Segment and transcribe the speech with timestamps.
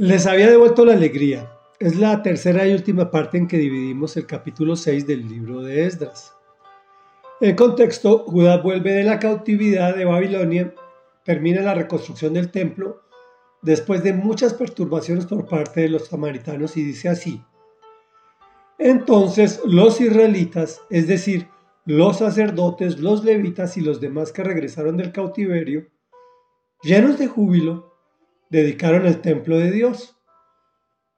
[0.00, 1.50] Les había devuelto la alegría.
[1.80, 5.86] Es la tercera y última parte en que dividimos el capítulo 6 del libro de
[5.86, 6.36] Esdras.
[7.40, 10.72] En contexto, Judá vuelve de la cautividad de Babilonia,
[11.24, 13.02] termina la reconstrucción del templo
[13.60, 17.42] después de muchas perturbaciones por parte de los samaritanos y dice así.
[18.78, 21.48] Entonces los israelitas, es decir,
[21.86, 25.88] los sacerdotes, los levitas y los demás que regresaron del cautiverio,
[26.84, 27.87] llenos de júbilo,
[28.50, 30.18] dedicaron el templo de Dios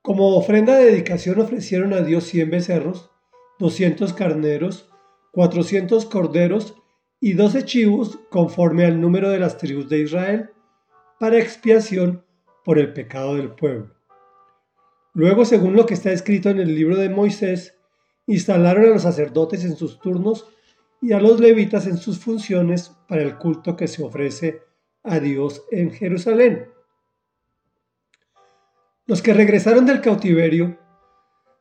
[0.02, 3.10] como ofrenda de dedicación ofrecieron a Dios 100 becerros,
[3.58, 4.88] 200 carneros,
[5.32, 6.74] 400 corderos
[7.20, 10.50] y 12 chivos conforme al número de las tribus de Israel,
[11.18, 12.24] para expiación
[12.64, 13.94] por el pecado del pueblo.
[15.12, 17.78] Luego, según lo que está escrito en el libro de Moisés,
[18.26, 20.48] instalaron a los sacerdotes en sus turnos
[21.02, 24.62] y a los levitas en sus funciones para el culto que se ofrece
[25.02, 26.68] a Dios en Jerusalén.
[29.10, 30.78] Los que regresaron del cautiverio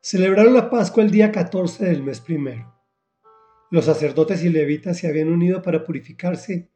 [0.01, 2.75] celebraron la Pascua el día 14 del mes primero.
[3.71, 6.69] Los sacerdotes y levitas se habían unido para purificarse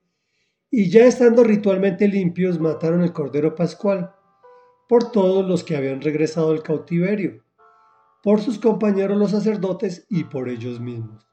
[0.72, 4.16] y ya estando ritualmente limpios mataron el cordero pascual
[4.90, 7.44] por todos los que habían regresado del cautiverio,
[8.24, 11.28] por sus compañeros los sacerdotes y por ellos mismos.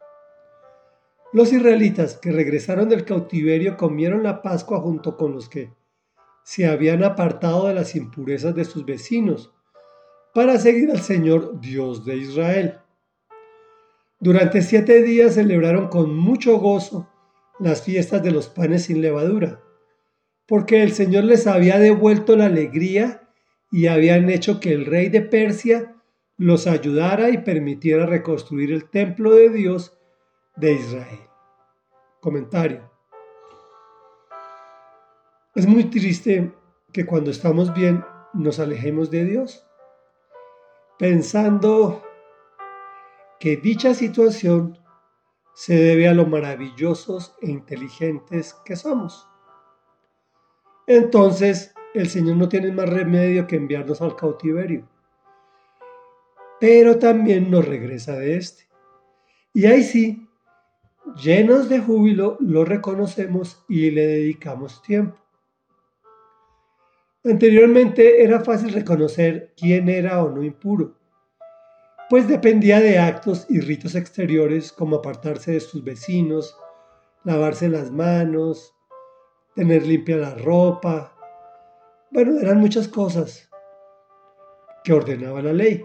[1.32, 5.72] Los israelitas que regresaron del cautiverio comieron la Pascua junto con los que
[6.42, 9.52] se habían apartado de las impurezas de sus vecinos
[10.34, 12.78] para seguir al Señor Dios de Israel.
[14.19, 17.08] Durante siete días celebraron con mucho gozo
[17.58, 19.60] las fiestas de los panes sin levadura,
[20.47, 23.28] porque el Señor les había devuelto la alegría
[23.70, 25.94] y habían hecho que el rey de Persia
[26.36, 29.98] los ayudara y permitiera reconstruir el templo de Dios
[30.56, 31.20] de Israel.
[32.20, 32.89] Comentario.
[35.56, 36.53] Es muy triste
[36.93, 39.67] que cuando estamos bien nos alejemos de Dios,
[40.97, 42.05] pensando
[43.41, 44.78] que dicha situación
[45.53, 49.27] se debe a lo maravillosos e inteligentes que somos.
[50.87, 54.89] Entonces, el Señor no tiene más remedio que enviarnos al cautiverio,
[56.60, 58.69] pero también nos regresa de este.
[59.53, 60.28] Y ahí sí,
[61.16, 65.21] llenos de júbilo, lo reconocemos y le dedicamos tiempo.
[67.22, 70.97] Anteriormente era fácil reconocer quién era o no impuro,
[72.08, 76.56] pues dependía de actos y ritos exteriores como apartarse de sus vecinos,
[77.25, 78.75] lavarse las manos,
[79.54, 81.14] tener limpia la ropa.
[82.10, 83.50] Bueno, eran muchas cosas
[84.82, 85.84] que ordenaba la ley.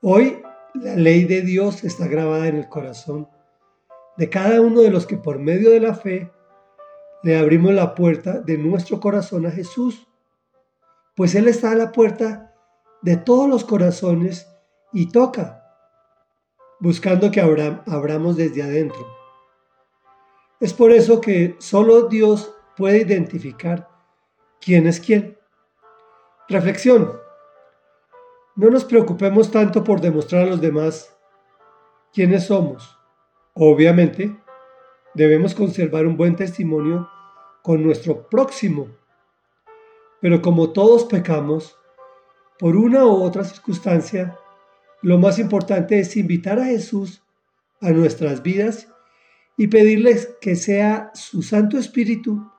[0.00, 0.40] Hoy
[0.74, 3.28] la ley de Dios está grabada en el corazón
[4.16, 6.30] de cada uno de los que por medio de la fe
[7.22, 10.06] le abrimos la puerta de nuestro corazón a Jesús,
[11.14, 12.54] pues Él está a la puerta
[13.02, 14.48] de todos los corazones
[14.92, 15.62] y toca,
[16.78, 19.06] buscando que abramos desde adentro.
[20.60, 23.88] Es por eso que solo Dios puede identificar
[24.60, 25.38] quién es quién.
[26.48, 27.12] Reflexión.
[28.56, 31.16] No nos preocupemos tanto por demostrar a los demás
[32.12, 32.98] quiénes somos.
[33.54, 34.36] Obviamente,
[35.14, 37.08] debemos conservar un buen testimonio
[37.62, 38.88] con nuestro próximo.
[40.20, 41.76] Pero como todos pecamos,
[42.58, 44.38] por una u otra circunstancia,
[45.02, 47.22] lo más importante es invitar a Jesús
[47.80, 48.88] a nuestras vidas
[49.56, 52.50] y pedirles que sea su Santo Espíritu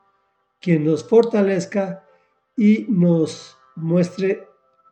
[0.60, 2.06] quien nos fortalezca
[2.56, 4.48] y nos muestre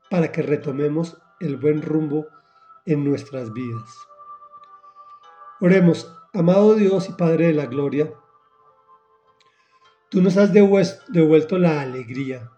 [0.09, 2.27] para que retomemos el buen rumbo
[2.85, 3.89] en nuestras vidas.
[5.61, 8.13] Oremos, Amado Dios y Padre de la Gloria,
[10.09, 12.51] tú nos has devuelto la alegría,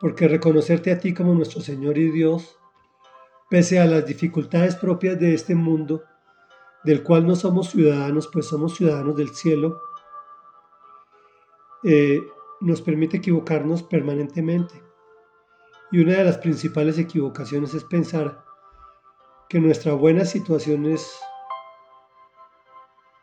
[0.00, 2.58] porque reconocerte a ti como nuestro Señor y Dios,
[3.50, 6.04] pese a las dificultades propias de este mundo,
[6.82, 9.78] del cual no somos ciudadanos, pues somos ciudadanos del cielo,
[11.84, 12.26] eh,
[12.62, 14.82] nos permite equivocarnos permanentemente.
[15.92, 18.46] Y una de las principales equivocaciones es pensar
[19.50, 21.20] que nuestra buena situación es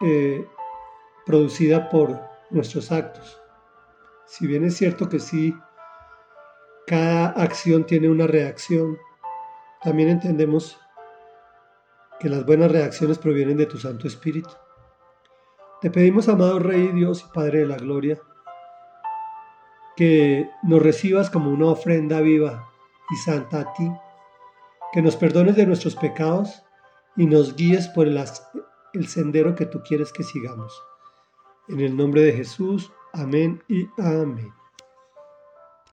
[0.03, 0.45] eh,
[1.25, 2.19] producida por
[2.49, 3.41] nuestros actos.
[4.25, 5.55] Si bien es cierto que sí,
[6.85, 8.97] cada acción tiene una reacción,
[9.81, 10.77] también entendemos
[12.19, 14.49] que las buenas reacciones provienen de tu Santo Espíritu.
[15.81, 18.19] Te pedimos, amado Rey Dios y Padre de la Gloria,
[19.95, 22.69] que nos recibas como una ofrenda viva
[23.09, 23.91] y santa a ti,
[24.91, 26.63] que nos perdones de nuestros pecados
[27.15, 28.17] y nos guíes por el
[28.93, 30.81] el sendero que tú quieres que sigamos.
[31.67, 34.53] En el nombre de Jesús, amén y amén.